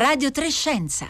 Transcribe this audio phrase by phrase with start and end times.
[0.00, 1.06] Radio Trescenza.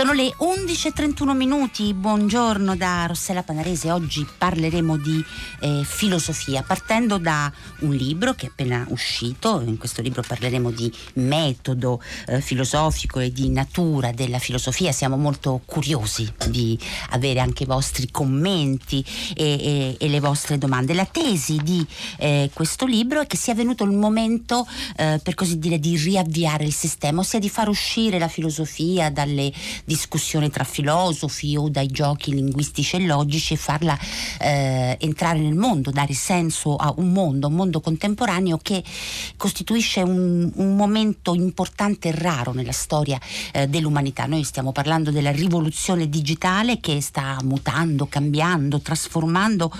[0.00, 5.24] Sono le 11.31 minuti, buongiorno da Rossella Panarese, oggi parleremo di
[5.60, 10.92] eh, filosofia partendo da un libro che è appena uscito, in questo libro parleremo di
[11.14, 16.78] metodo eh, filosofico e di natura della filosofia, siamo molto curiosi di
[17.10, 19.04] avere anche i vostri commenti
[19.34, 20.94] e, e, e le vostre domande.
[20.94, 21.86] La tesi di
[22.18, 24.66] eh, questo libro è che sia venuto il momento
[24.96, 29.52] eh, per così dire di riavviare il sistema, ossia di far uscire la filosofia dalle
[29.84, 33.98] discussione tra filosofi o dai giochi linguistici e logici e farla
[34.38, 38.82] eh, entrare nel mondo, dare senso a un mondo, un mondo contemporaneo che
[39.36, 43.18] costituisce un, un momento importante e raro nella storia
[43.52, 44.26] eh, dell'umanità.
[44.26, 49.72] Noi stiamo parlando della rivoluzione digitale che sta mutando, cambiando, trasformando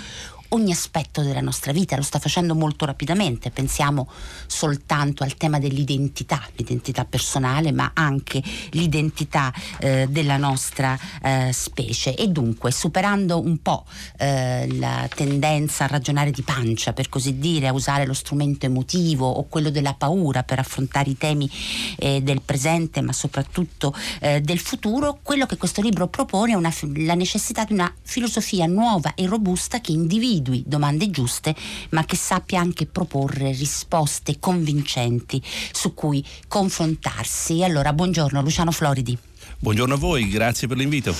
[0.53, 4.09] ogni aspetto della nostra vita, lo sta facendo molto rapidamente, pensiamo
[4.47, 8.41] soltanto al tema dell'identità, l'identità personale, ma anche
[8.71, 12.15] l'identità eh, della nostra eh, specie.
[12.15, 13.85] E dunque superando un po'
[14.17, 19.29] eh, la tendenza a ragionare di pancia, per così dire, a usare lo strumento emotivo
[19.29, 21.49] o quello della paura per affrontare i temi
[21.97, 26.73] eh, del presente, ma soprattutto eh, del futuro, quello che questo libro propone è una,
[26.97, 31.55] la necessità di una filosofia nuova e robusta che individui individui domande giuste,
[31.89, 37.63] ma che sappia anche proporre risposte convincenti su cui confrontarsi.
[37.63, 39.17] Allora, buongiorno Luciano Floridi.
[39.59, 41.15] Buongiorno a voi, grazie per l'invito.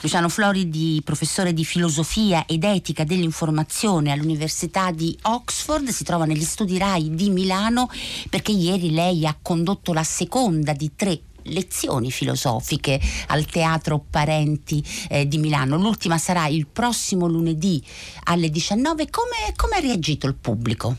[0.00, 6.78] Luciano Floridi, professore di filosofia ed etica dell'informazione all'Università di Oxford, si trova negli studi
[6.78, 7.88] RAI di Milano
[8.28, 15.26] perché ieri lei ha condotto la seconda di tre lezioni filosofiche al Teatro Parenti eh,
[15.26, 15.76] di Milano.
[15.76, 17.82] L'ultima sarà il prossimo lunedì
[18.24, 19.08] alle 19.
[19.10, 20.96] Come, come ha reagito il pubblico?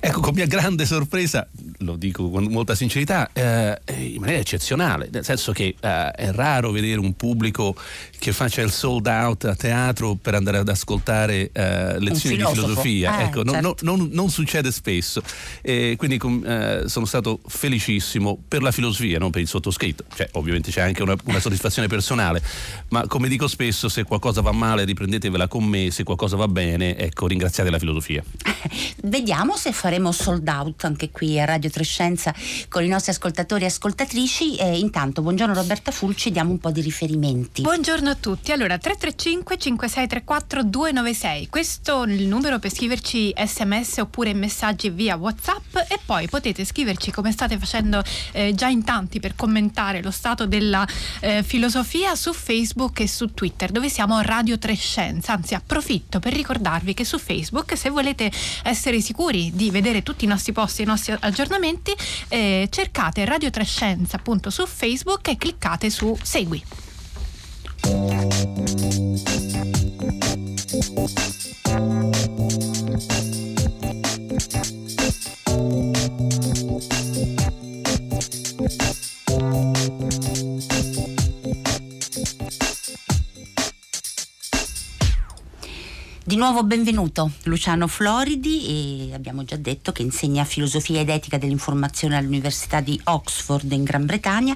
[0.00, 5.24] Ecco, con mia grande sorpresa, lo dico con molta sincerità, eh, in maniera eccezionale, nel
[5.24, 7.74] senso che eh, è raro vedere un pubblico
[8.18, 13.18] che faccia il sold out a teatro per andare ad ascoltare eh, lezioni di filosofia.
[13.18, 13.60] Eh, ecco, certo.
[13.60, 15.22] non, non, non, succede spesso.
[15.62, 19.83] quindi com, sono stato felicissimo per la filosofia, non per il sottoscritto.
[19.92, 22.42] Cioè, ovviamente c'è anche una, una soddisfazione personale,
[22.88, 26.96] ma come dico spesso, se qualcosa va male riprendetevela con me, se qualcosa va bene,
[26.96, 28.22] ecco, ringraziate la filosofia.
[29.04, 32.34] Vediamo se faremo sold out anche qui a Radio Trescenza
[32.68, 34.56] con i nostri ascoltatori e ascoltatrici.
[34.56, 37.62] E intanto, buongiorno Roberta Fulci, diamo un po' di riferimenti.
[37.62, 38.52] Buongiorno a tutti.
[38.52, 41.48] Allora, 335 5634 296.
[41.48, 47.10] Questo è il numero per scriverci sms oppure messaggi via WhatsApp e poi potete scriverci
[47.10, 48.02] come state facendo
[48.32, 49.72] eh, già in tanti per commentare
[50.02, 50.86] lo stato della
[51.20, 55.32] eh, filosofia su Facebook e su Twitter, dove siamo Radio Trescenza.
[55.32, 58.30] Anzi, approfitto per ricordarvi che su Facebook, se volete
[58.62, 61.92] essere sicuri di vedere tutti i nostri post e i nostri aggiornamenti,
[62.28, 66.62] eh, cercate Radio Trescenza appunto su Facebook e cliccate su Segui.
[86.26, 92.16] Di nuovo benvenuto Luciano Floridi e abbiamo già detto che insegna filosofia ed etica dell'informazione
[92.16, 94.54] all'Università di Oxford in Gran Bretagna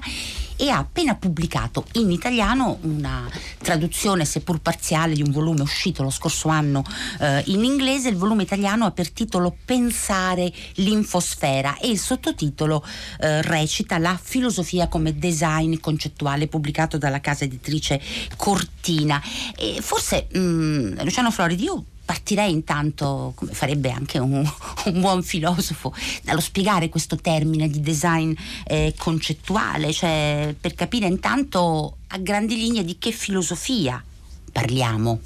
[0.59, 3.29] e ha appena pubblicato in italiano una
[3.61, 6.83] traduzione seppur parziale di un volume uscito lo scorso anno
[7.21, 8.09] eh, in inglese.
[8.09, 12.85] Il volume italiano ha per titolo Pensare l'infosfera e il sottotitolo
[13.21, 18.01] eh, recita La filosofia come design concettuale pubblicato dalla casa editrice
[18.35, 19.21] Cortina.
[19.55, 24.43] E forse mh, Luciano Floridi io partirei intanto, come farebbe anche un,
[24.85, 25.93] un, buon filosofo,
[26.23, 28.33] dallo spiegare questo termine di design
[28.65, 34.03] eh, concettuale, cioè per capire intanto a grandi linee di che filosofia
[34.51, 35.19] parliamo.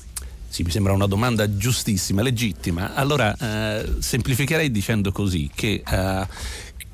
[0.50, 2.94] Sì, mi sembra una domanda giustissima, legittima.
[2.96, 6.28] Allora, eh, semplificherei dicendo così che eh,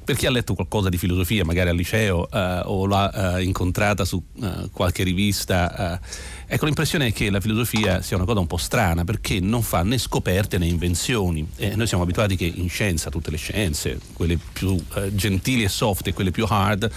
[0.10, 4.06] per chi ha letto qualcosa di filosofia, magari al liceo eh, o l'ha eh, incontrata
[4.06, 6.08] su eh, qualche rivista, eh,
[6.48, 9.84] ecco l'impressione è che la filosofia sia una cosa un po' strana perché non fa
[9.84, 11.48] né scoperte né invenzioni.
[11.76, 16.08] noi siamo abituati che in scienza, tutte le scienze, quelle più eh, gentili e soft
[16.08, 16.90] e quelle più hard,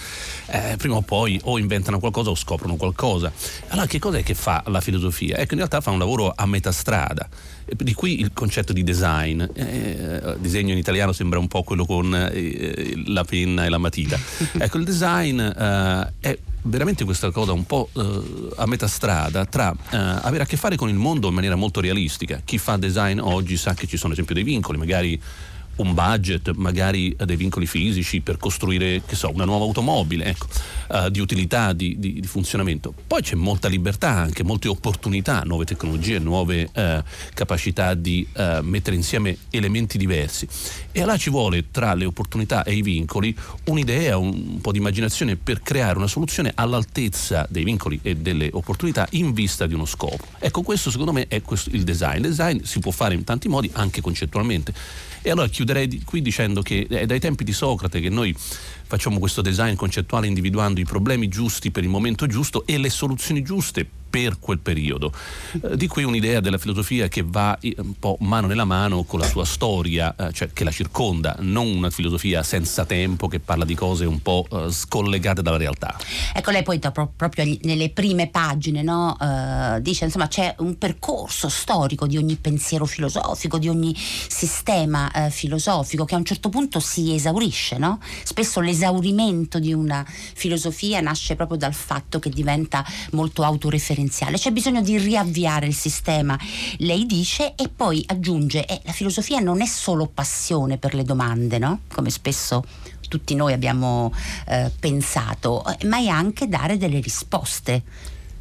[0.47, 3.31] eh, prima o poi o inventano qualcosa o scoprono qualcosa.
[3.67, 5.37] Allora che cosa che fa la filosofia?
[5.37, 7.29] Ecco, in realtà fa un lavoro a metà strada
[7.65, 9.43] di qui il concetto di design.
[9.53, 14.19] Eh, disegno in italiano sembra un po' quello con eh, la penna e la matita.
[14.57, 19.71] ecco, il design eh, è veramente questa cosa un po' eh, a metà strada tra
[19.71, 22.41] eh, avere a che fare con il mondo in maniera molto realistica.
[22.43, 25.19] Chi fa design oggi sa che ci sono ad esempio dei vincoli, magari
[25.77, 30.47] un budget, magari dei vincoli fisici per costruire so, una nuova automobile, ecco,
[30.89, 32.93] uh, di utilità, di, di, di, funzionamento.
[33.07, 37.03] Poi c'è molta libertà, anche molte opportunità, nuove tecnologie, nuove uh,
[37.33, 40.47] capacità di uh, mettere insieme elementi diversi.
[40.91, 43.35] E allora ci vuole tra le opportunità e i vincoli
[43.65, 48.49] un'idea, un, un po' di immaginazione per creare una soluzione all'altezza dei vincoli e delle
[48.51, 50.25] opportunità in vista di uno scopo.
[50.39, 52.17] Ecco, questo secondo me è questo, il design.
[52.17, 54.73] Il design si può fare in tanti modi, anche concettualmente.
[55.25, 59.41] E allora chiuderei qui dicendo che è dai tempi di Socrate che noi facciamo questo
[59.41, 64.37] design concettuale individuando i problemi giusti per il momento giusto e le soluzioni giuste per
[64.37, 65.11] quel periodo.
[65.59, 69.19] Eh, di qui un'idea della filosofia che va eh, un po' mano nella mano con
[69.19, 73.65] la sua storia, eh, cioè che la circonda, non una filosofia senza tempo che parla
[73.65, 75.97] di cose un po' eh, scollegate dalla realtà.
[76.31, 82.05] Ecco, lei poi proprio nelle prime pagine no, eh, dice insomma c'è un percorso storico
[82.05, 87.15] di ogni pensiero filosofico, di ogni sistema eh, filosofico che a un certo punto si
[87.15, 87.79] esaurisce.
[87.79, 87.99] No?
[88.23, 94.51] Spesso l'esaurimento di una filosofia nasce proprio dal fatto che diventa molto autoreferenziale differenziale, c'è
[94.51, 96.37] bisogno di riavviare il sistema,
[96.77, 101.57] lei dice, e poi aggiunge, eh, la filosofia non è solo passione per le domande,
[101.57, 101.81] no?
[101.93, 102.63] come spesso
[103.07, 104.11] tutti noi abbiamo
[104.47, 107.83] eh, pensato, ma è anche dare delle risposte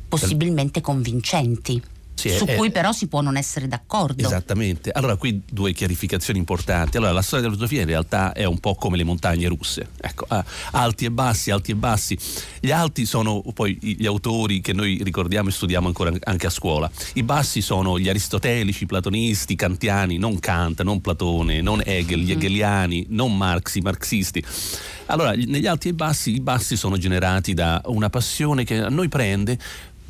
[0.08, 1.82] possibilmente convincenti.
[2.14, 4.24] Sì, su è, cui però si può non essere d'accordo.
[4.24, 4.90] Esattamente.
[4.90, 6.96] Allora qui due chiarificazioni importanti.
[6.96, 9.88] Allora la storia della filosofia in realtà è un po' come le montagne russe.
[10.00, 10.26] Ecco,
[10.72, 12.16] alti e bassi, alti e bassi.
[12.60, 16.90] Gli alti sono poi gli autori che noi ricordiamo e studiamo ancora anche a scuola.
[17.14, 22.36] I bassi sono gli aristotelici, platonisti, kantiani, non Kant, non Platone, non Hegel, gli mm.
[22.36, 24.44] hegeliani, non Marx, i marxisti.
[25.06, 29.08] Allora, negli alti e bassi, i bassi sono generati da una passione che a noi
[29.08, 29.58] prende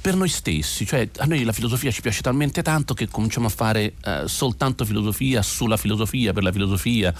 [0.02, 3.50] per noi stessi, cioè a noi la filosofia ci piace talmente tanto che cominciamo a
[3.50, 7.14] fare eh, soltanto filosofia sulla filosofia, per la filosofia.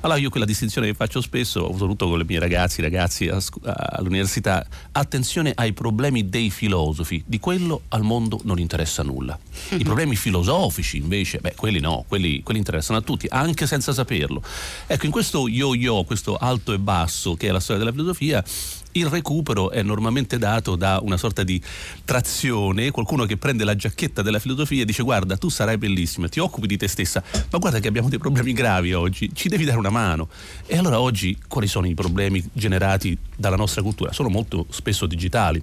[0.00, 3.30] Allora io quella distinzione che faccio spesso, soprattutto con le mie ragazzi, ragazzi
[3.64, 9.38] all'università, attenzione ai problemi dei filosofi, di quello al mondo non interessa nulla.
[9.76, 14.42] I problemi filosofici invece, beh, quelli no, quelli, quelli interessano a tutti, anche senza saperlo.
[14.86, 18.42] Ecco, in questo yo-yo, questo alto e basso che è la storia della filosofia,
[18.92, 21.60] il recupero è normalmente dato da una sorta di
[22.04, 26.40] trazione, qualcuno che prende la giacchetta della filosofia e dice guarda tu sarai bellissima, ti
[26.40, 29.78] occupi di te stessa, ma guarda che abbiamo dei problemi gravi oggi, ci devi dare
[29.78, 30.28] una mano.
[30.66, 34.12] E allora oggi quali sono i problemi generati dalla nostra cultura?
[34.12, 35.62] Sono molto spesso digitali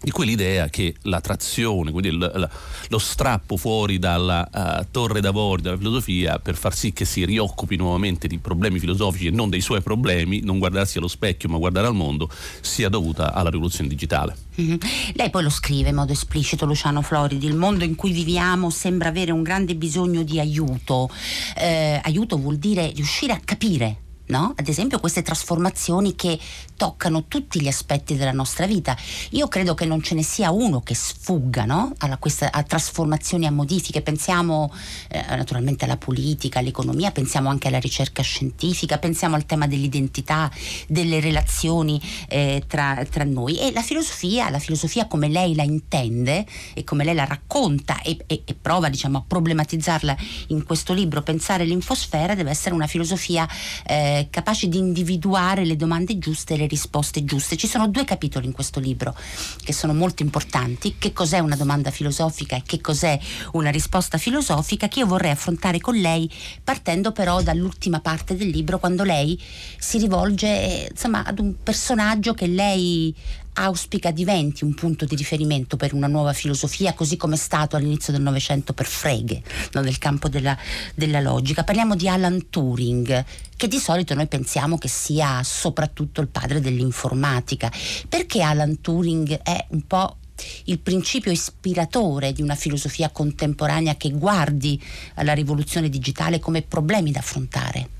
[0.00, 2.50] di cui l'idea che la trazione, quindi il,
[2.88, 7.76] lo strappo fuori dalla uh, torre d'avorio della filosofia per far sì che si rioccupi
[7.76, 11.88] nuovamente di problemi filosofici e non dei suoi problemi, non guardarsi allo specchio ma guardare
[11.88, 12.30] al mondo,
[12.60, 14.36] sia dovuta alla rivoluzione digitale.
[14.60, 14.76] Mm-hmm.
[15.14, 19.08] Lei poi lo scrive in modo esplicito, Luciano Floridi, il mondo in cui viviamo sembra
[19.08, 21.10] avere un grande bisogno di aiuto.
[21.56, 24.52] Eh, aiuto vuol dire riuscire a capire No?
[24.54, 26.38] ad esempio queste trasformazioni che
[26.76, 28.96] toccano tutti gli aspetti della nostra vita.
[29.30, 31.92] Io credo che non ce ne sia uno che sfugga no?
[32.18, 34.00] questa, a trasformazioni, a modifiche.
[34.02, 34.72] Pensiamo
[35.08, 40.50] eh, naturalmente alla politica, all'economia, pensiamo anche alla ricerca scientifica, pensiamo al tema dell'identità,
[40.86, 43.58] delle relazioni eh, tra, tra, noi.
[43.58, 48.16] E la filosofia, la filosofia come lei la intende e come lei la racconta e,
[48.26, 50.16] e, e prova diciamo, a problematizzarla
[50.48, 53.46] in questo libro, Pensare l'infosfera, deve essere una filosofia
[53.84, 57.56] eh, capace di individuare le domande giuste e le risposte giuste.
[57.56, 59.16] Ci sono due capitoli in questo libro
[59.62, 63.18] che sono molto importanti, che cos'è una domanda filosofica e che cos'è
[63.52, 66.30] una risposta filosofica, che io vorrei affrontare con lei
[66.62, 69.40] partendo però dall'ultima parte del libro, quando lei
[69.78, 73.14] si rivolge insomma, ad un personaggio che lei
[73.58, 78.12] auspica diventi un punto di riferimento per una nuova filosofia, così come è stato all'inizio
[78.12, 80.56] del Novecento per Frege, no, nel campo della,
[80.94, 81.64] della logica.
[81.64, 83.24] Parliamo di Alan Turing,
[83.56, 87.70] che di solito noi pensiamo che sia soprattutto il padre dell'informatica.
[88.08, 90.16] Perché Alan Turing è un po'
[90.64, 94.80] il principio ispiratore di una filosofia contemporanea che guardi
[95.14, 97.97] alla rivoluzione digitale come problemi da affrontare?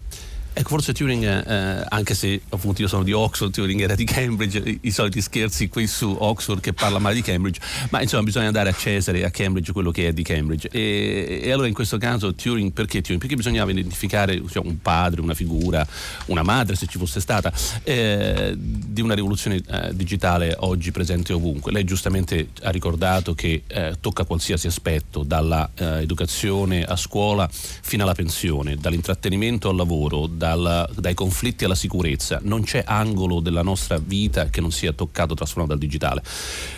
[0.59, 4.59] Ecco, forse Turing, eh, anche se appunto io sono di Oxford, Turing era di Cambridge,
[4.59, 7.61] i, i soliti scherzi qui su Oxford che parla male di Cambridge,
[7.91, 10.69] ma insomma bisogna dare a Cesare, a Cambridge, quello che è di Cambridge.
[10.73, 13.21] E, e allora in questo caso Turing, perché Turing?
[13.21, 15.87] Perché bisognava identificare cioè, un padre, una figura,
[16.27, 17.53] una madre se ci fosse stata,
[17.85, 21.71] eh, di una rivoluzione eh, digitale oggi presente ovunque.
[21.71, 28.03] Lei giustamente ha ricordato che eh, tocca qualsiasi aspetto, dalla eh, educazione a scuola fino
[28.03, 32.41] alla pensione, dall'intrattenimento al lavoro, dal, dai conflitti alla sicurezza.
[32.43, 36.23] Non c'è angolo della nostra vita che non sia toccato, trasformato dal digitale.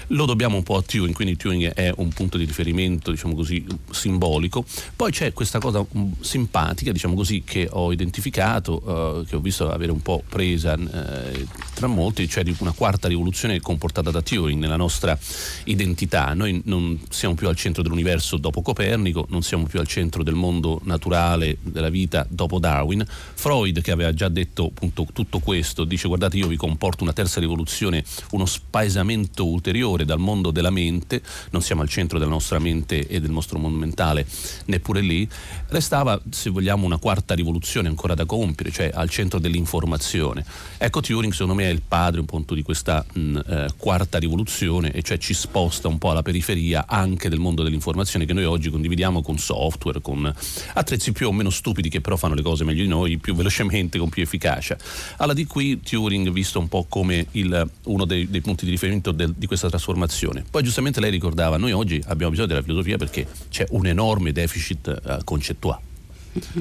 [0.08, 3.64] Lo dobbiamo un po' a Turing, quindi Turing è un punto di riferimento, diciamo così,
[3.90, 4.64] simbolico.
[4.96, 9.70] Poi c'è questa cosa um, simpatica, diciamo così, che ho identificato, uh, che ho visto
[9.70, 14.60] avere un po' presa uh, tra molti, cioè di una quarta rivoluzione comportata da Turing
[14.60, 15.16] nella nostra
[15.64, 16.34] identità.
[16.34, 20.34] Noi non siamo più al centro dell'universo dopo Copernico, non siamo più al centro del
[20.34, 23.06] mondo naturale, della vita dopo Darwin.
[23.34, 27.40] Freud, che aveva già detto appunto tutto questo, dice guardate io vi comporto una terza
[27.40, 33.06] rivoluzione, uno spaesamento ulteriore dal mondo della mente, non siamo al centro della nostra mente
[33.06, 34.26] e del nostro mondo mentale,
[34.66, 35.28] neppure lì.
[35.68, 40.44] Restava, se vogliamo, una quarta rivoluzione ancora da compiere, cioè al centro dell'informazione.
[40.78, 44.90] Ecco, Turing secondo me è il padre un punto di questa mh, eh, quarta rivoluzione,
[44.92, 48.70] e cioè ci sposta un po' alla periferia anche del mondo dell'informazione che noi oggi
[48.70, 50.32] condividiamo con software, con
[50.74, 53.98] attrezzi più o meno stupidi che però fanno le cose meglio di noi, più velocemente,
[53.98, 54.76] con più efficacia.
[55.16, 59.12] Alla di qui Turing visto un po' come il, uno dei, dei, punti di riferimento
[59.12, 60.44] del, di questa trasformazione.
[60.48, 65.00] Poi giustamente lei ricordava, noi oggi abbiamo bisogno della filosofia perché c'è un enorme deficit
[65.02, 65.88] uh, concettuale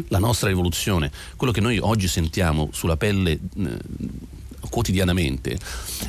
[0.08, 3.78] la nostra rivoluzione, quello che noi oggi sentiamo sulla pelle eh,
[4.70, 5.58] quotidianamente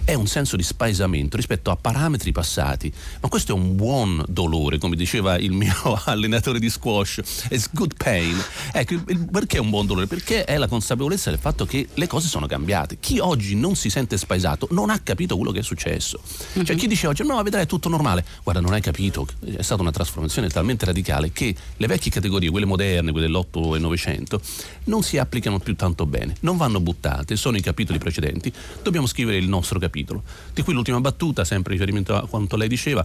[0.05, 4.79] è un senso di spaesamento rispetto a parametri passati, ma questo è un buon dolore,
[4.79, 5.75] come diceva il mio
[6.05, 8.37] allenatore di squash, it's good pain.
[8.73, 10.07] Ecco, perché è un buon dolore?
[10.07, 12.99] Perché è la consapevolezza del fatto che le cose sono cambiate.
[13.00, 16.21] Chi oggi non si sente spaesato non ha capito quello che è successo.
[16.52, 16.76] Cioè mhm.
[16.76, 19.90] chi dice oggi no, vedrai è tutto normale, guarda non hai capito, è stata una
[19.90, 24.40] trasformazione talmente radicale che le vecchie categorie, quelle moderne, quelle dell'8 e 900,
[24.85, 29.07] non si applicano più tanto bene, non vanno buttate, sono i capitoli precedenti precedenti, dobbiamo
[29.07, 30.23] scrivere il nostro capitolo.
[30.52, 33.04] Di qui l'ultima battuta, sempre riferimento a quanto lei diceva,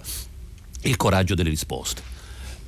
[0.81, 2.01] il coraggio delle risposte.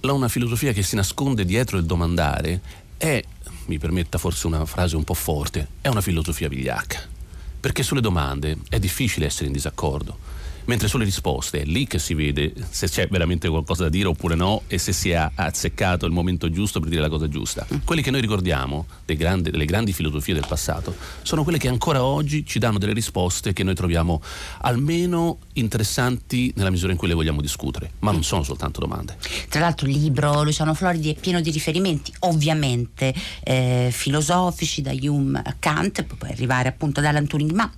[0.01, 2.61] La una filosofia che si nasconde dietro il domandare
[2.97, 3.23] è,
[3.65, 7.15] mi permetta forse una frase un po' forte, è una filosofia vigliacca.
[7.59, 10.36] Perché sulle domande è difficile essere in disaccordo
[10.67, 14.35] mentre sulle risposte è lì che si vede se c'è veramente qualcosa da dire oppure
[14.35, 17.65] no e se si è azzeccato il momento giusto per dire la cosa giusta.
[17.83, 22.45] Quelli che noi ricordiamo, grandi, delle grandi filosofie del passato, sono quelle che ancora oggi
[22.45, 24.21] ci danno delle risposte che noi troviamo
[24.61, 29.17] almeno interessanti nella misura in cui le vogliamo discutere, ma non sono soltanto domande.
[29.49, 35.41] Tra l'altro il libro Luciano Floridi è pieno di riferimenti, ovviamente eh, filosofici, da Hume
[35.43, 37.71] a Kant, poi arrivare appunto ad Alan Turing, ma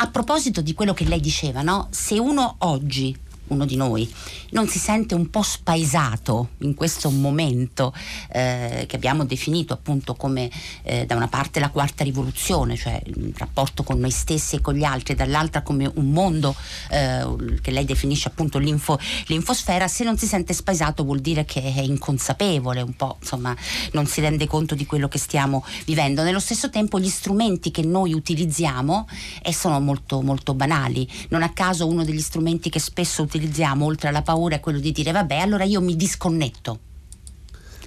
[0.00, 1.88] a proposito di quello che lei diceva, no?
[1.90, 3.16] se uno oggi
[3.48, 4.10] uno di noi,
[4.50, 7.92] non si sente un po' spaesato in questo momento
[8.32, 10.50] eh, che abbiamo definito appunto come
[10.82, 14.74] eh, da una parte la quarta rivoluzione, cioè il rapporto con noi stessi e con
[14.74, 16.54] gli altri, dall'altra come un mondo
[16.90, 17.26] eh,
[17.60, 21.80] che lei definisce appunto l'info, l'infosfera, se non si sente spaesato vuol dire che è
[21.80, 23.56] inconsapevole, un po' insomma
[23.92, 26.22] non si rende conto di quello che stiamo vivendo.
[26.22, 29.08] Nello stesso tempo gli strumenti che noi utilizziamo
[29.42, 33.84] eh, sono molto molto banali, non a caso uno degli strumenti che spesso utilizziamo utilizziamo
[33.84, 36.80] oltre alla paura è quello di dire vabbè allora io mi disconnetto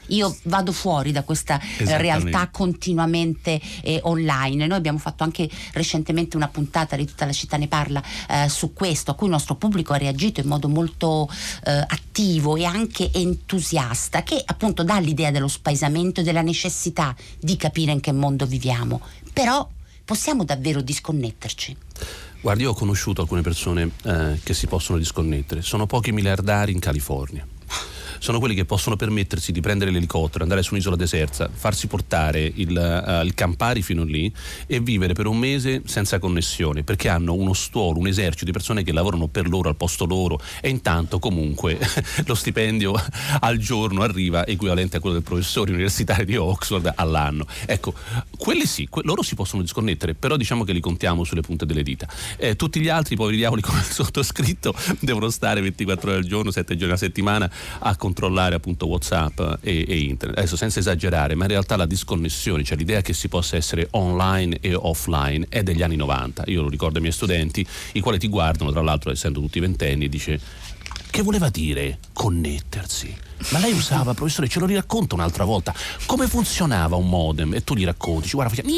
[0.08, 4.68] io vado fuori da questa realtà continuamente eh, online.
[4.68, 8.74] Noi abbiamo fatto anche recentemente una puntata di tutta la città ne parla eh, su
[8.74, 11.30] questo, a cui il nostro pubblico ha reagito in modo molto
[11.64, 17.56] eh, attivo e anche entusiasta, che appunto dà l'idea dello spaesamento e della necessità di
[17.56, 19.00] capire in che mondo viviamo.
[19.32, 19.66] Però
[20.04, 21.78] possiamo davvero disconnetterci.
[22.42, 26.80] Guardi, io ho conosciuto alcune persone eh, che si possono disconnettere, sono pochi miliardari in
[26.80, 27.46] California
[28.22, 32.70] sono quelli che possono permettersi di prendere l'elicottero, andare su un'isola deserta, farsi portare il,
[32.70, 34.32] uh, il Campari fino lì
[34.68, 38.84] e vivere per un mese senza connessione, perché hanno uno stuolo, un esercito di persone
[38.84, 41.80] che lavorano per loro, al posto loro e intanto comunque
[42.28, 42.94] lo stipendio
[43.40, 47.48] al giorno arriva equivalente a quello del professore universitario di Oxford all'anno.
[47.66, 47.96] Ecco,
[48.38, 51.82] quelli sì, que- loro si possono disconnettere, però diciamo che li contiamo sulle punte delle
[51.82, 52.08] dita.
[52.38, 56.52] Eh, tutti gli altri, poveri diavoli come il sottoscritto, devono stare 24 ore al giorno,
[56.52, 57.50] 7 giorni alla settimana
[57.80, 60.38] a controllare appunto Whatsapp e, e, internet.
[60.38, 64.58] Adesso senza esagerare, ma in realtà la disconnessione, cioè l'idea che si possa essere online
[64.60, 66.44] e offline è degli anni 90.
[66.48, 70.06] Io lo ricordo ai miei studenti, i quali ti guardano, tra l'altro essendo tutti ventenni,
[70.06, 70.40] e dice
[71.12, 73.14] Che voleva dire connettersi?
[73.50, 75.74] Ma lei usava, professore, ce lo racconta un'altra volta,
[76.06, 77.54] come funzionava un modem?
[77.54, 78.70] E tu gli racconti, guarda, faceva,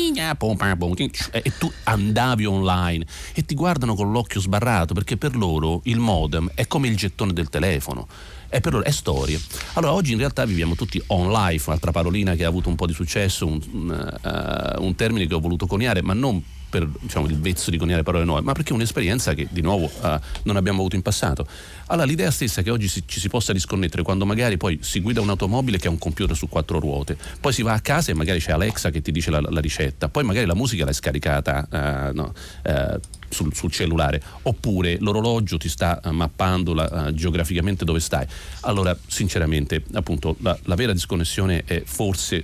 [1.31, 6.49] e tu andavi online e ti guardano con l'occhio sbarrato perché per loro il modem
[6.55, 8.07] è come il gettone del telefono
[8.49, 9.39] è per loro è storia.
[9.73, 12.87] Allora oggi in realtà viviamo tutti on life, un'altra parolina che ha avuto un po'
[12.87, 17.37] di successo, un, uh, un termine che ho voluto coniare, ma non per diciamo, il
[17.37, 20.79] vezzo di coniare parole nuove, ma perché è un'esperienza che di nuovo uh, non abbiamo
[20.79, 21.45] avuto in passato.
[21.87, 25.21] Allora l'idea stessa che oggi si, ci si possa disconnettere quando magari poi si guida
[25.21, 28.39] un'automobile che ha un computer su quattro ruote, poi si va a casa e magari
[28.39, 32.15] c'è Alexa che ti dice la, la ricetta, poi magari la musica l'hai scaricata uh,
[32.15, 32.33] no,
[32.65, 32.99] uh,
[33.33, 38.25] sul, sul, cellulare, oppure l'orologio ti sta mappando la, geograficamente dove stai.
[38.61, 42.43] Allora sinceramente appunto la, la vera disconnessione è forse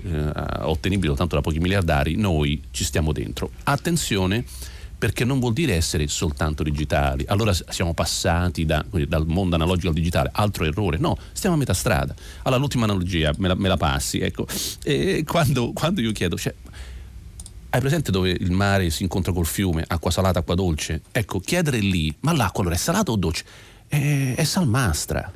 [0.61, 3.51] ottenibile soltanto da pochi miliardari, noi ci stiamo dentro.
[3.63, 4.43] Attenzione
[4.99, 7.23] perché non vuol dire essere soltanto digitali.
[7.29, 10.97] Allora siamo passati da, dal mondo analogico al digitale, altro errore.
[10.97, 12.13] No, stiamo a metà strada.
[12.43, 14.45] Allora l'ultima analogia, me la, me la passi, ecco.
[15.25, 16.53] Quando, quando io chiedo, cioè,
[17.71, 21.01] hai presente dove il mare si incontra col fiume, acqua salata, acqua dolce?
[21.11, 23.45] Ecco, chiedere lì, ma l'acqua allora è salata o dolce?
[23.87, 25.31] È, è salmastra.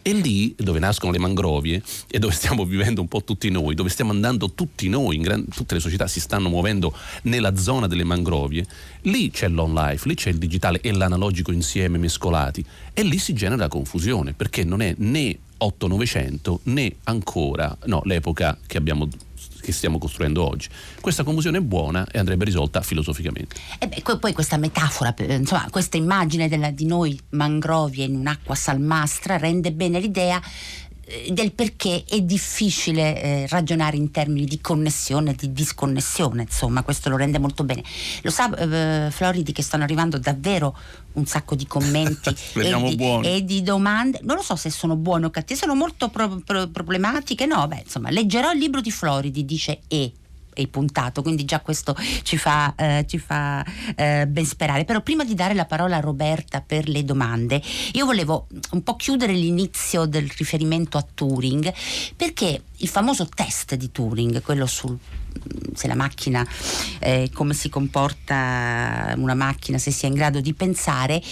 [0.00, 3.90] E lì dove nascono le mangrovie e dove stiamo vivendo un po' tutti noi, dove
[3.90, 8.64] stiamo andando tutti noi, gran, tutte le società si stanno muovendo nella zona delle mangrovie,
[9.02, 12.64] lì c'è l'on life, lì c'è il digitale e l'analogico insieme mescolati
[12.94, 18.78] e lì si genera confusione perché non è né 8-900 né ancora no, l'epoca che
[18.78, 19.08] abbiamo
[19.66, 20.68] che stiamo costruendo oggi.
[21.00, 23.56] Questa confusione è buona e andrebbe risolta filosoficamente.
[23.80, 29.36] E beh, poi questa metafora, insomma, questa immagine della, di noi mangrovie in un'acqua salmastra
[29.36, 30.40] rende bene l'idea
[31.30, 37.16] del perché è difficile eh, ragionare in termini di connessione, di disconnessione, insomma, questo lo
[37.16, 37.84] rende molto bene.
[38.22, 40.76] Lo sa eh, Floridi che stanno arrivando davvero
[41.12, 45.26] un sacco di commenti e, di, e, di, domande, non lo so se sono buone
[45.26, 49.44] o cattive, sono molto pro, pro, problematiche, no, beh, insomma, leggerò il libro di Floridi,
[49.44, 50.12] dice E
[50.60, 54.84] il puntato, quindi già questo ci fa, eh, ci fa eh, ben sperare.
[54.84, 58.96] Però prima di dare la parola a Roberta per le domande, io volevo un po'
[58.96, 61.72] chiudere l'inizio del riferimento a Turing,
[62.16, 64.98] perché il famoso test di Turing, quello sul
[65.74, 66.46] se la macchina,
[66.98, 71.22] eh, come si comporta una macchina, se sia in grado di pensare,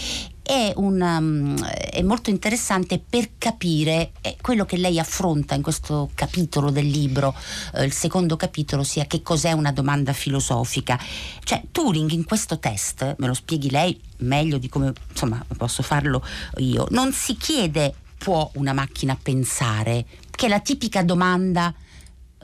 [0.44, 6.10] è, una, um, è, molto interessante per capire eh, quello che lei affronta in questo
[6.14, 7.34] capitolo del libro,
[7.72, 11.00] eh, il secondo capitolo, sia che cos'è una domanda filosofica.
[11.42, 16.22] Cioè Turing in questo test, me lo spieghi lei meglio di come insomma, posso farlo
[16.58, 21.74] io, non si chiede può una macchina pensare, che è la tipica domanda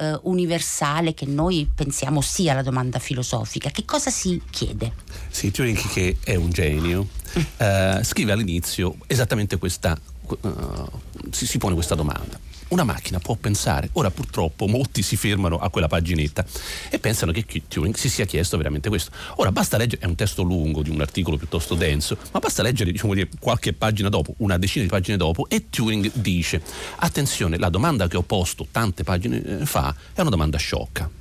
[0.01, 3.71] eh, universale che noi pensiamo sia la domanda filosofica.
[3.71, 4.93] Che cosa si chiede?
[5.29, 7.07] Sì, Turing che è un genio,
[7.39, 7.43] mm.
[7.59, 10.91] eh, scrive all'inizio esattamente questa, uh,
[11.31, 13.91] si, si pone questa domanda una macchina può pensare.
[13.93, 16.45] Ora purtroppo molti si fermano a quella paginetta
[16.91, 19.11] e pensano che Turing si sia chiesto veramente questo.
[19.37, 22.93] Ora basta leggere, è un testo lungo di un articolo piuttosto denso, ma basta leggere
[22.93, 26.63] diciamo, qualche pagina dopo, una decina di pagine dopo e Turing dice
[26.97, 31.20] attenzione, la domanda che ho posto tante pagine eh, fa è una domanda sciocca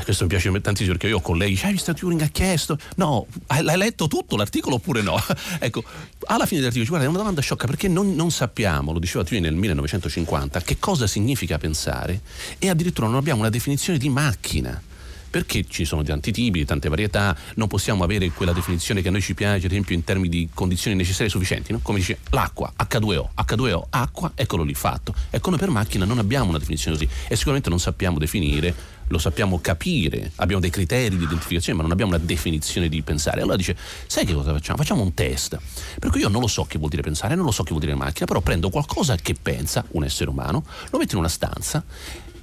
[0.00, 2.78] e questo mi piace tantissimo perché io ho colleghi, hai visto Turing ha chiesto?
[2.96, 3.26] No,
[3.60, 5.22] l'hai letto tutto l'articolo oppure no?
[5.60, 5.84] ecco,
[6.26, 9.44] alla fine dell'articolo guarda è una domanda sciocca perché non, non, sappiamo, lo diceva Turing
[9.44, 12.22] nel 1950, che cosa significa pensare
[12.58, 14.82] e addirittura non abbiamo una definizione di macchina
[15.30, 19.22] perché ci sono tanti tipi, tante varietà, non possiamo avere quella definizione che a noi
[19.22, 21.78] ci piace, ad esempio in termini di condizioni necessarie sufficienti, no?
[21.82, 25.14] come dice l'acqua, H2O, H2O, acqua, eccolo lì fatto.
[25.30, 28.74] E come per macchina non abbiamo una definizione così e sicuramente non sappiamo definire,
[29.10, 33.40] lo sappiamo capire, abbiamo dei criteri di identificazione, ma non abbiamo una definizione di pensare.
[33.40, 34.78] Allora dice, sai che cosa facciamo?
[34.78, 35.58] Facciamo un test.
[35.98, 37.82] Per cui io non lo so che vuol dire pensare, non lo so che vuol
[37.82, 41.84] dire macchina, però prendo qualcosa che pensa, un essere umano, lo metto in una stanza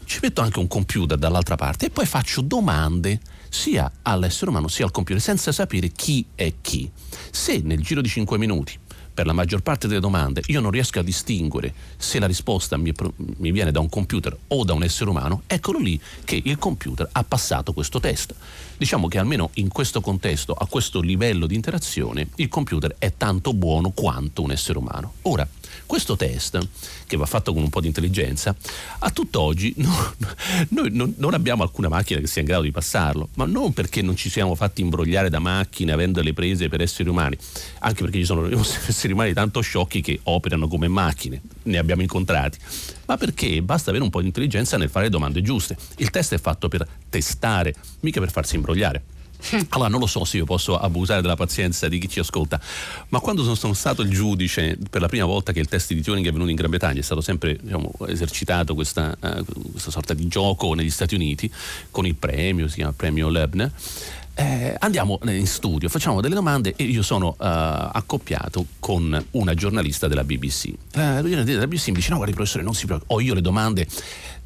[0.07, 4.85] ci metto anche un computer dall'altra parte e poi faccio domande sia all'essere umano sia
[4.85, 6.89] al computer senza sapere chi è chi.
[7.29, 8.79] Se nel giro di 5 minuti
[9.17, 12.93] per la maggior parte delle domande io non riesco a distinguere se la risposta mi,
[13.37, 17.09] mi, viene da un computer o da un essere umano, eccolo lì che il computer
[17.11, 18.35] ha passato questo test.
[18.77, 23.53] Diciamo che almeno in questo contesto, a questo livello di interazione, il computer è tanto
[23.55, 25.13] buono quanto un essere umano.
[25.23, 25.47] Ora,
[25.85, 26.59] questo test,
[27.05, 28.55] che va fatto con un po' di intelligenza,
[28.99, 30.13] a tutt'oggi no,
[30.69, 34.01] noi non, non, abbiamo alcuna macchina che sia in grado di passarlo, ma non perché
[34.01, 37.37] non ci siamo fatti imbrogliare da macchine avendo le prese per esseri umani,
[37.79, 38.47] anche perché ci sono
[38.87, 42.57] esseri umani tanto sciocchi che operano come macchine, ne abbiamo incontrati,
[43.05, 45.77] ma perché basta avere un po' di intelligenza nel fare le domande giuste.
[45.97, 49.03] Il test è fatto per testare, mica per farsi imbrogliare.
[49.69, 52.59] Allora non lo so se io posso abusare della pazienza di chi ci ascolta,
[53.09, 56.25] ma quando sono stato il giudice per la prima volta che il test di Turing
[56.25, 60.27] è venuto in Gran Bretagna, è stato sempre diciamo, esercitato questa, uh, questa, sorta di
[60.27, 61.51] gioco negli Stati Uniti
[61.91, 63.71] con il premio, si chiama premio Lebner.
[64.39, 70.07] Eh, andiamo in studio, facciamo delle domande e io sono uh, accoppiato con una giornalista
[70.07, 70.65] della BBC.
[70.91, 73.87] Eh, della BBC mi dice: No, guardi, professore, non si preoccupi, ho io le domande,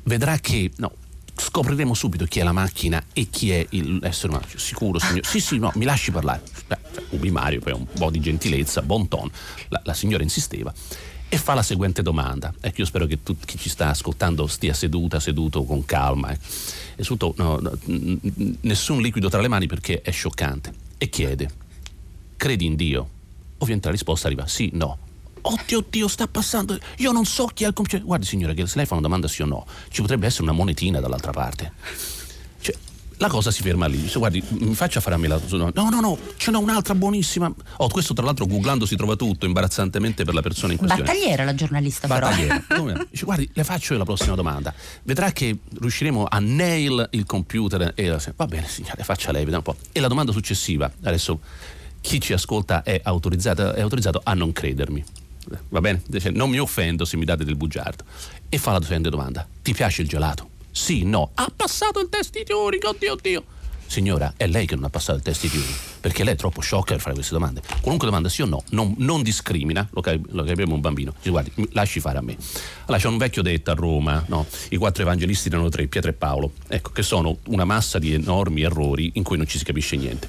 [0.03, 0.93] vedrà che no,
[1.41, 4.45] scopriremo subito chi è la macchina e chi è l'essere umano.
[4.55, 5.23] Sicuro, signore?
[5.23, 6.43] Sì, sì, no, mi lasci parlare.
[6.67, 9.29] Beh, cioè, Ubi Mario, poi un po' di gentilezza, bon ton.
[9.69, 10.71] La, la, signora insisteva
[11.27, 12.53] e fa la seguente domanda.
[12.59, 16.31] Ecco, io spero che tu, chi ci sta ascoltando stia seduta, seduto con calma.
[16.31, 16.37] Eh.
[16.95, 17.71] E soprattutto no, no,
[18.61, 20.73] nessun liquido tra le mani perché è scioccante.
[20.97, 21.49] E chiede,
[22.37, 23.09] credi in Dio?
[23.57, 25.09] Ovviamente la risposta arriva sì, no.
[25.41, 26.77] Oddio, oddio, sta passando.
[26.97, 28.03] Io non so chi è il computer.
[28.03, 30.51] Guardi, signore, che se lei fa una domanda sì o no, ci potrebbe essere una
[30.51, 31.73] monetina dall'altra parte.
[32.59, 32.75] Cioè,
[33.17, 33.99] la cosa si ferma lì.
[33.99, 35.39] Dice, guardi, mi faccia fare a me la.
[35.49, 37.51] No, no, no, ce n'è un'altra buonissima.
[37.77, 41.03] Oh, questo tra l'altro googlando si trova tutto, imbarazzantemente per la persona in questione.
[41.03, 42.63] Battagliera la giornalista, Battagliera.
[42.67, 42.93] però.
[43.09, 44.73] Dice, guardi, le faccio io la prossima domanda.
[45.03, 47.93] Vedrà che riusciremo a nail il computer.
[47.95, 49.79] E va bene, signore, faccia lei, vediamo un po'.
[49.91, 51.39] E la domanda successiva, adesso
[52.01, 55.03] chi ci ascolta è è autorizzato a non credermi
[55.69, 56.01] va bene?
[56.07, 58.03] Dice, non mi offendo se mi date del bugiardo.
[58.49, 60.49] E fa la seguente domanda: ti piace il gelato?
[60.71, 61.31] Sì, no.
[61.33, 63.43] Ha passato il test di Turing, oddio, oddio.
[63.85, 66.59] Signora, è lei che non ha passato il test di Turing, perché lei è troppo
[66.61, 67.61] sciocca per fare queste domande.
[67.79, 71.13] Qualunque domanda sì o no, non, non discrimina, lo, lo capiamo un bambino.
[71.17, 72.35] Dice, guardi, lasci fare a me.
[72.85, 74.45] Allora c'è un vecchio detto a Roma, no?
[74.69, 78.63] I quattro evangelisti erano tre, Pietro e Paolo, ecco, che sono una massa di enormi
[78.63, 80.27] errori in cui non ci si capisce niente.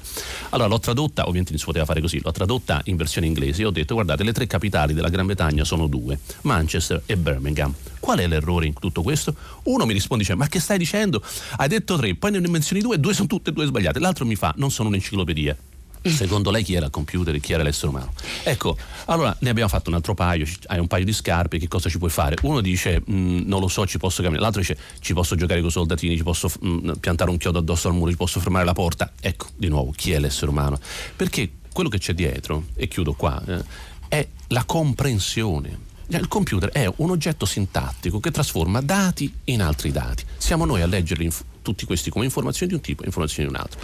[0.49, 3.65] Allora l'ho tradotta, ovviamente non si poteva fare così, l'ho tradotta in versione inglese e
[3.65, 7.73] ho detto, guardate, le tre capitali della Gran Bretagna sono due, Manchester e Birmingham.
[7.99, 9.33] Qual è l'errore in tutto questo?
[9.63, 11.23] Uno mi risponde, dice, ma che stai dicendo?
[11.55, 13.99] Hai detto tre, poi ne menzioni due, due sono tutte e due sbagliate.
[13.99, 15.55] L'altro mi fa, non sono un'enciclopedia.
[16.03, 18.13] Secondo lei chi era il computer e chi era l'essere umano?
[18.43, 21.89] Ecco, allora ne abbiamo fatto un altro paio, hai un paio di scarpe, che cosa
[21.89, 22.35] ci puoi fare?
[22.41, 25.69] Uno dice mm, non lo so, ci posso camminare, l'altro dice ci posso giocare con
[25.69, 28.73] i soldatini, ci posso mm, piantare un chiodo addosso al muro, ci posso fermare la
[28.73, 29.11] porta.
[29.19, 30.79] Ecco, di nuovo, chi è l'essere umano?
[31.15, 33.63] Perché quello che c'è dietro, e chiudo qua, eh,
[34.07, 39.91] è la comprensione cioè, il computer è un oggetto sintattico che trasforma dati in altri
[39.91, 40.23] dati.
[40.37, 41.27] Siamo noi a leggerli
[41.61, 43.79] tutti questi come informazioni di un tipo e informazioni di un altro.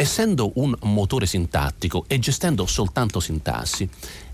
[0.00, 3.88] Essendo un motore sintattico e gestendo soltanto sintassi,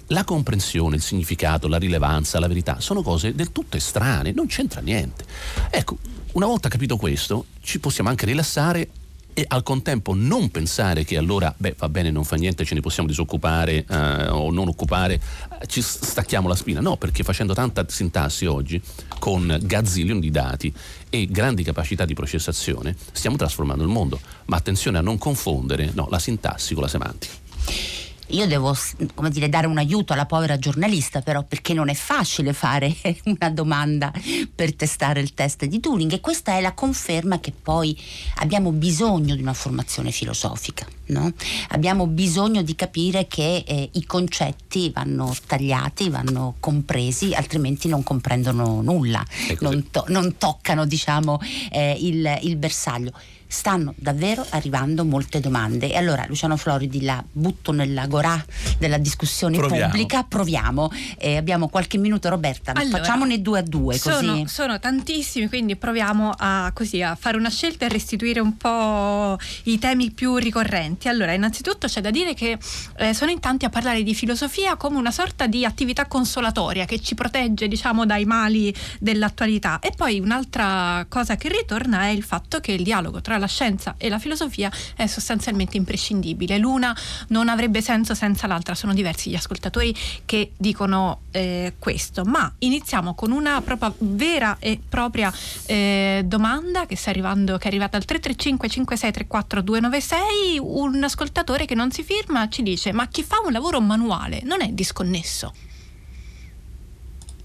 [0.09, 4.83] la comprensione, il significato, la rilevanza, la verità sono cose del tutto estranee, non c'entra
[4.83, 5.25] niente.
[5.71, 5.97] Ecco,
[6.33, 8.91] una volta capito questo, ci possiamo anche rilassare
[9.35, 12.81] e al contempo non pensare che allora, beh, va bene, non fa niente, ce ne
[12.81, 16.81] possiamo disoccupare eh, o non occupare, eh, ci stacchiamo la spina.
[16.81, 18.81] No, perché facendo tanta sintassi oggi,
[19.19, 20.73] con gazzillion di dati
[21.11, 24.21] e grandi capacità di processazione, stiamo trasformando il mondo.
[24.47, 28.77] Ma attenzione a non confondere no, la sintassi con la semantica io devo
[29.15, 33.51] come dire, dare un aiuto alla povera giornalista però perché non è facile fare una
[33.51, 34.13] domanda
[34.55, 37.99] per testare il test di Turing e questa è la conferma che poi
[38.37, 40.87] abbiamo bisogno di una formazione filosofica.
[41.07, 41.31] No?
[41.69, 48.81] Abbiamo bisogno di capire che eh, i concetti vanno tagliati, vanno compresi, altrimenti non comprendono
[48.81, 49.23] nulla,
[49.61, 51.39] non, to- non, toccano diciamo,
[51.71, 53.13] eh, il, il bersaglio
[53.55, 55.93] stanno davvero arrivando molte domande.
[55.93, 58.45] E allora Luciano Floridi la butto nella gorà
[58.79, 59.85] della discussione proviamo.
[59.85, 60.91] pubblica, proviamo.
[61.17, 63.97] Eh, abbiamo qualche minuto Roberta, allora, facciamone due a due.
[63.97, 69.39] Sono, sono, tantissimi, quindi proviamo a, così, a fare una scelta e restituire un po'
[69.65, 71.09] i temi più ricorrenti.
[71.09, 72.59] Allora, innanzitutto c'è da dire che
[72.97, 77.01] eh, sono in tanti a parlare di filosofia come una sorta di attività consolatoria che
[77.01, 79.79] ci protegge, diciamo, dai mali dell'attualità.
[79.79, 83.95] E poi un'altra cosa che ritorna è il fatto che il dialogo tra la scienza
[83.99, 86.59] e la filosofia è sostanzialmente imprescindibile.
[86.59, 86.97] L'una
[87.29, 92.25] non avrebbe senso senza l'altra, sono diversi gli ascoltatori che dicono eh, questo.
[92.25, 95.33] Ma iniziamo con una propria vera e propria
[95.67, 100.59] eh, domanda che sta arrivando, che è arrivata al 335 5634 296.
[100.61, 104.61] Un ascoltatore che non si firma ci dice: Ma chi fa un lavoro manuale non
[104.61, 105.53] è disconnesso?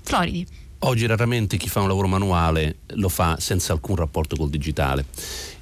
[0.01, 0.68] Floridi.
[0.81, 5.05] Oggi raramente chi fa un lavoro manuale lo fa senza alcun rapporto col digitale.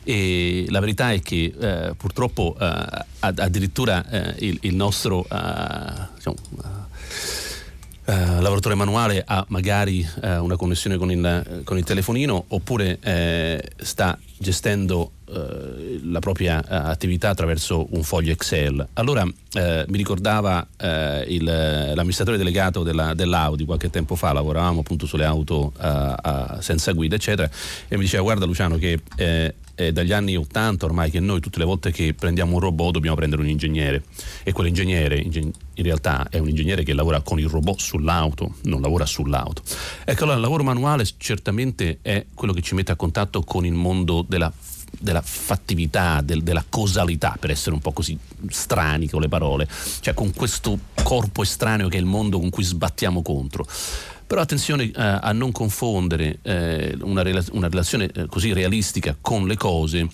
[0.03, 6.36] E la verità è che eh, purtroppo eh, addirittura eh, il, il, nostro eh, diciamo,
[8.06, 12.99] eh, lavoratore manuale ha magari eh, una connessione con il, con il, telefonino oppure
[13.77, 15.12] sta gestendo
[16.04, 18.88] la propria uh, attività attraverso un foglio Excel.
[18.93, 25.06] Allora eh, mi ricordava eh, il, l'amministratore delegato della, dell'Audi qualche tempo fa, lavoravamo appunto
[25.06, 27.50] sulle auto uh, senza guida eccetera
[27.88, 31.60] e mi diceva guarda Luciano che eh, è dagli anni 80 ormai che noi tutte
[31.60, 34.04] le volte che prendiamo un robot dobbiamo prendere un ingegnere
[34.43, 35.23] e quell'ingegnere
[35.78, 39.62] in realtà è un ingegnere che lavora con il robot sull'auto, non lavora sull'auto.
[40.04, 43.74] Ecco allora il lavoro manuale certamente è quello che ci mette a contatto con il
[43.74, 44.52] mondo della
[45.00, 48.18] della fattività, del, della causalità, per essere un po' così
[48.50, 49.68] strani con le parole,
[50.00, 53.68] cioè con questo corpo estraneo che è il mondo con cui sbattiamo contro.
[54.28, 59.48] Però attenzione eh, a non confondere eh, una, rela- una, relazione eh, così realistica con
[59.48, 60.10] le cose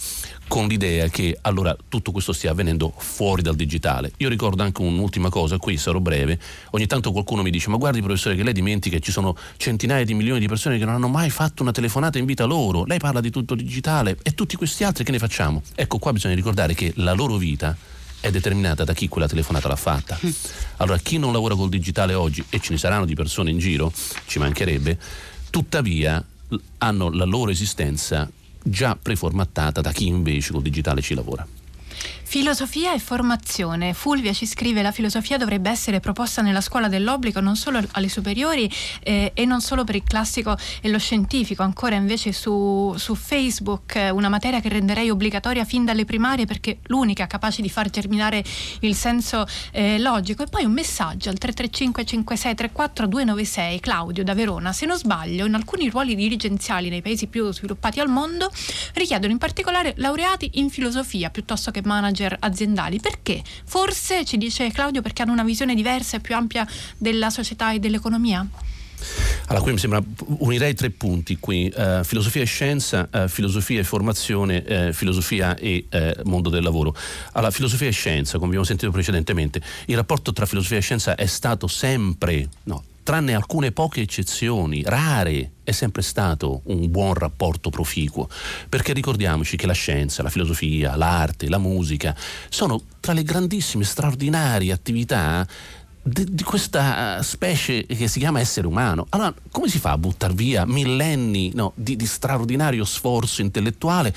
[0.48, 4.12] con l'idea che allora tutto questo stia avvenendo fuori dal digitale.
[4.18, 6.40] Io ricordo anche un'ultima cosa, qui sarò breve,
[6.72, 10.14] ogni tanto qualcuno mi dice ma guardi professore che lei dimentica ci sono centinaia di
[10.14, 13.20] milioni di persone che non hanno mai fatto una telefonata in vita loro, lei parla
[13.20, 15.64] di tutto digitale e tutti questi altri che ne facciamo?
[15.74, 17.76] Ecco qua bisogna ricordare che la loro vita
[18.24, 20.18] è determinata da chi quella telefonata l'ha fatta.
[20.26, 20.30] Mm.
[20.78, 23.92] Allora chi non lavora col digitale oggi, e ce ne saranno di persone in giro,
[24.28, 24.98] ci mancherebbe,
[25.50, 26.24] tuttavia
[26.78, 28.30] hanno la loro esistenza
[28.64, 31.46] già preformattata da chi invece col digitale ci lavora.
[32.34, 33.94] Filosofia e formazione.
[33.94, 38.68] Fulvia ci scrive la filosofia dovrebbe essere proposta nella scuola dell'obbligo non solo alle superiori
[39.04, 43.98] eh, e non solo per il classico e lo scientifico, ancora invece su, su Facebook
[43.98, 48.44] eh, una materia che renderei obbligatoria fin dalle primarie perché l'unica capace di far germinare
[48.80, 50.42] il senso eh, logico.
[50.42, 54.74] E poi un messaggio al 335 5634 296 Claudio da Verona.
[54.74, 58.52] Se non sbaglio, in alcuni ruoli dirigenziali nei paesi più sviluppati al mondo
[58.96, 63.00] richiedono in particolare laureati in filosofia piuttosto che manager aziendali.
[63.00, 63.42] Perché?
[63.66, 67.80] Forse, ci dice Claudio, perché hanno una visione diversa e più ampia della società e
[67.80, 68.48] dell'economia?
[69.48, 70.02] Allora, qui mi sembra,
[70.40, 75.86] unirei tre punti qui, uh, filosofia e scienza, uh, filosofia e formazione, uh, filosofia e
[76.24, 76.96] mondo del lavoro.
[77.34, 81.26] Allora, filosofia e scienza, come abbiamo sentito precedentemente, il rapporto tra filosofia e scienza è
[81.26, 88.28] stato sempre, no, tranne alcune poche eccezioni, rare, è sempre stato un buon rapporto proficuo,
[88.70, 92.16] perché ricordiamoci che la scienza, la filosofia, l'arte, la musica
[92.50, 95.46] sono tra le grandissime, straordinarie attività
[96.04, 99.06] di, questa specie che si chiama essere umano.
[99.10, 104.14] Allora, come si fa a buttare via millenni no, di, di straordinario sforzo intellettuale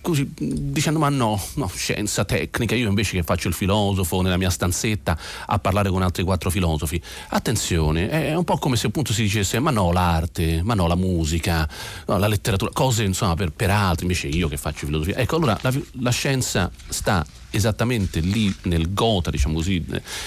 [0.00, 4.50] così dicendo ma no, no, scienza tecnica, io invece che faccio il filosofo nella mia
[4.50, 7.00] stanzetta a parlare con altri quattro filosofi.
[7.28, 10.96] Attenzione, è un po' come se appunto si dicesse ma no l'arte, ma no la
[10.96, 11.68] musica,
[12.06, 15.16] no, la letteratura, cose insomma per, per altri, invece io che faccio filosofia.
[15.16, 19.84] Ecco, allora la, la scienza sta esattamente lì nel gota, diciamo così,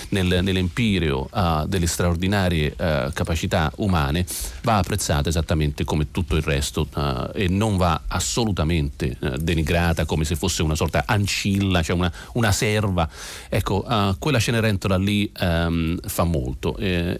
[0.09, 4.25] nel, nell'empireo uh, delle straordinarie uh, capacità umane,
[4.61, 10.35] va apprezzata esattamente come tutto il resto uh, e non va assolutamente denigrata come se
[10.35, 13.07] fosse una sorta ancilla, cioè una, una serva.
[13.47, 13.85] Ecco,
[14.19, 16.75] quella Cenerentola lì um, fa molto.
[16.75, 17.19] Eh,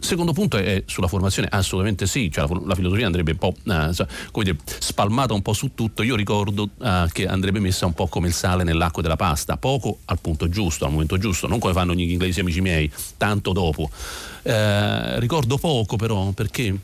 [0.00, 4.42] Secondo punto è sulla formazione, assolutamente sì, cioè la, la, filosofia andrebbe un po' eh,
[4.42, 8.26] dire, spalmata un po' su tutto, io ricordo eh, che andrebbe messa un po' come
[8.26, 11.92] il sale nell'acqua della pasta, poco al punto giusto, al momento giusto, non come fanno
[11.92, 13.90] gli inglesi amici miei, tanto dopo.
[14.42, 16.74] Eh, ricordo poco però perché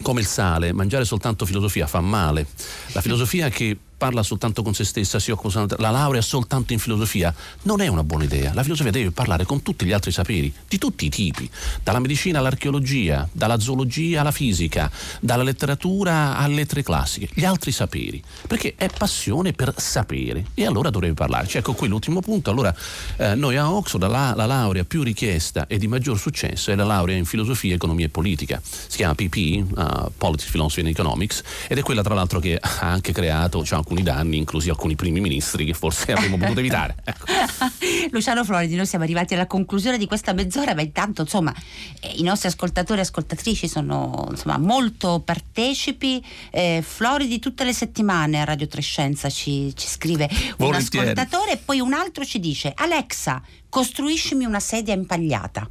[0.00, 2.46] come il sale, mangiare soltanto filosofia fa male.
[2.92, 7.34] La filosofia che parla soltanto con se stessa, si occupa la laurea soltanto in filosofia,
[7.62, 8.54] non è una buona idea.
[8.54, 11.50] La filosofia deve parlare con tutti gli altri saperi, di tutti i tipi,
[11.82, 18.22] dalla medicina all'archeologia, dalla zoologia alla fisica, dalla letteratura alle lettere classiche, gli altri saperi,
[18.46, 21.58] perché è passione per sapere e allora dovrebbe parlarci.
[21.58, 22.74] Ecco qui l'ultimo punto, allora
[23.16, 26.84] eh, noi a Oxford la, la, laurea più richiesta e di maggior successo è la
[26.84, 31.78] laurea in filosofia, economia e politica, si chiama PP, uh, Politics, Philosophy and Economics, ed
[31.78, 35.64] è quella tra l'altro che ha anche creato, diciamo, alcuni danni, inclusi alcuni primi ministri
[35.64, 36.96] che forse avremmo potuto evitare.
[37.02, 37.24] Ecco.
[38.12, 41.54] Luciano Floridi, noi siamo arrivati alla conclusione di questa mezz'ora, ma intanto insomma
[42.00, 46.22] eh, i nostri ascoltatori e ascoltatrici sono insomma, molto partecipi.
[46.50, 51.80] Eh, Floridi tutte le settimane a Radio Trescenza ci, ci scrive un ascoltatore e poi
[51.80, 55.68] un altro ci dice Alexa, costruiscimi una sedia impagliata.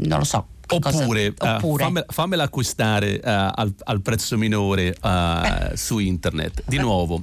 [0.00, 1.84] Non lo so, Oppure, uh, oppure.
[1.84, 6.62] Fammela, fammela, acquistare uh, al, al, prezzo minore uh, su internet.
[6.66, 7.22] Di nuovo,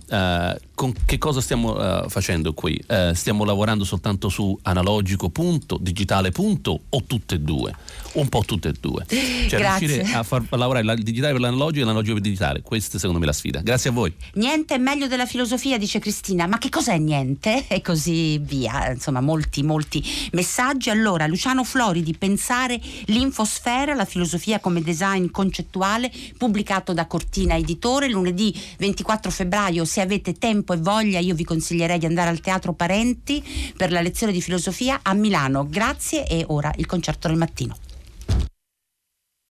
[0.73, 2.83] con che cosa stiamo facendo qui?
[3.13, 7.73] stiamo lavorando soltanto su analogico punto, digitale punto o tutte e due?
[8.13, 9.05] Un po' tutte e due.
[9.07, 9.87] Cioè Grazie.
[9.87, 12.61] riuscire a far lavorare il digitale per l'analogico e l'analogico per il digitale.
[12.61, 13.61] Questa è secondo me la sfida.
[13.61, 14.13] Grazie a voi.
[14.33, 16.47] Niente è meglio della filosofia, dice Cristina.
[16.47, 17.65] Ma che cos'è niente?
[17.75, 18.91] E così via.
[18.91, 20.89] Insomma, molti, molti messaggi.
[20.89, 28.07] Allora, Luciano Floridi, pensare l'informazione Infosfera, la filosofia come design concettuale, pubblicato da Cortina Editore,
[28.07, 29.83] lunedì 24 febbraio.
[29.83, 33.43] Se avete tempo e voglia, io vi consiglierei di andare al Teatro Parenti
[33.75, 35.67] per la lezione di filosofia a Milano.
[35.69, 37.75] Grazie e ora il concerto del mattino.